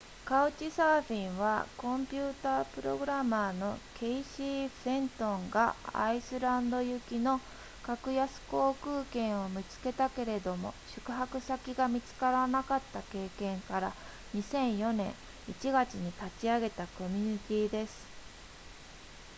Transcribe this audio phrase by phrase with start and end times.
[0.25, 7.39] カウチサーフィンはコンピュータプログラマーのケイシーフェントンがアイスランド行きの
[7.83, 13.93] 格安航空券を見つけたけれども宿泊先が見つらなかった経験から
[14.35, 15.13] 2004年
[15.61, 18.03] 1月に立ち上げたコミュニティです